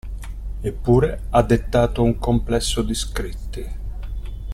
[0.61, 3.71] Eppure, ha dettato un complesso di scritti.